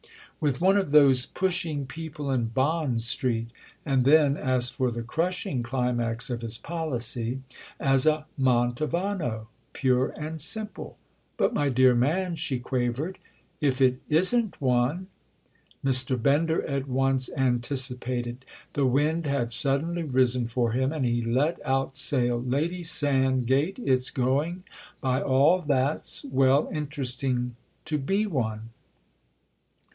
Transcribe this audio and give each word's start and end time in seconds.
"With 0.39 0.59
one 0.59 0.77
of 0.77 0.89
those 0.89 1.27
pushing 1.27 1.85
people 1.85 2.31
in 2.31 2.45
Bond 2.45 3.03
Street." 3.03 3.51
And 3.85 4.03
then 4.03 4.35
as 4.35 4.71
for 4.71 4.89
the 4.89 5.03
crushing 5.03 5.61
climax 5.61 6.31
of 6.31 6.41
his 6.41 6.57
policy: 6.57 7.43
"As 7.79 8.07
a 8.07 8.25
Mantovano 8.35 9.49
pure 9.73 10.07
and 10.17 10.41
simple." 10.41 10.97
"But 11.37 11.53
my 11.53 11.69
dear 11.69 11.93
man," 11.93 12.35
she 12.35 12.57
quavered, 12.57 13.19
"if 13.59 13.79
it 13.79 13.99
isn't 14.09 14.59
one?" 14.59 15.05
Mr. 15.85 16.19
Bender 16.19 16.63
at 16.65 16.87
once 16.87 17.29
anticipated; 17.37 18.43
the 18.73 18.87
wind 18.87 19.25
had 19.27 19.51
suddenly 19.51 20.01
risen 20.01 20.47
for 20.47 20.71
him 20.71 20.91
and 20.91 21.05
he 21.05 21.21
let 21.21 21.63
out 21.63 21.95
sail. 21.95 22.41
"Lady 22.41 22.81
Sand 22.81 23.45
gate, 23.45 23.77
it's 23.77 24.09
going, 24.09 24.63
by 24.99 25.21
all 25.21 25.61
that's—well, 25.61 26.67
interesting, 26.73 27.55
to 27.85 27.99
be 27.99 28.25
one!" 28.25 28.71